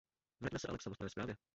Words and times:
Vraťme 0.41 0.59
se 0.59 0.67
ale 0.67 0.77
k 0.77 0.81
samotné 0.81 1.09
zprávě. 1.09 1.35